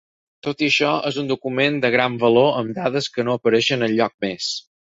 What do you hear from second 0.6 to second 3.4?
i això, és un document de gran valor amb dades que no